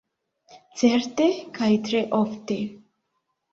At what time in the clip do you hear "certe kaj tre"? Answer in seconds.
0.81-2.03